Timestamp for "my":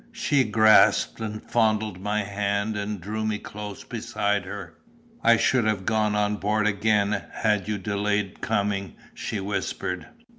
2.01-2.23